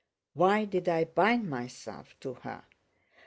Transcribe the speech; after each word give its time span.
Why 0.33 0.65
did 0.65 0.89
I 0.89 1.03
bind 1.03 1.47
myself 1.47 2.15
to 2.21 2.33
her? 2.33 2.63